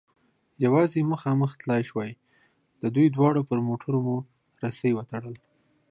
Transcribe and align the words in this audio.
یوازې 0.65 1.09
مخامخ 1.11 1.51
تلای 1.61 1.81
شوای، 1.89 2.11
د 2.81 2.83
دوی 2.95 3.07
دواړو 3.15 3.41
پر 3.49 3.59
موټرو 3.67 3.99
مو 4.05 4.17
رسۍ 4.63 4.91
و 4.93 4.99
تړل. 5.11 5.35